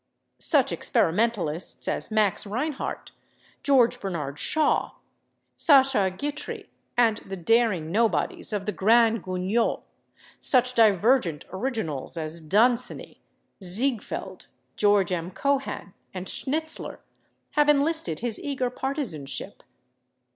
Such 0.39 0.71
experimentalists 0.71 1.87
as 1.87 2.09
Max 2.09 2.47
Reinhardt, 2.47 3.11
George 3.61 3.99
Bernard 3.99 4.39
Shaw, 4.39 4.93
Sasha 5.55 6.09
Guitry 6.09 6.69
and 6.97 7.17
the 7.17 7.37
daring 7.37 7.91
nobodies 7.91 8.51
of 8.51 8.65
the 8.65 8.71
Grand 8.71 9.21
Guignol, 9.23 9.83
such 10.39 10.73
divergent 10.73 11.45
originals 11.51 12.17
as 12.17 12.41
Dunsany, 12.41 13.21
Ziegfeld, 13.63 14.47
George 14.75 15.11
M. 15.11 15.29
Cohan 15.29 15.93
and 16.15 16.27
Schnitzler, 16.27 17.01
have 17.51 17.69
enlisted 17.69 18.21
his 18.21 18.39
eager 18.41 18.71
partisanship. 18.71 19.61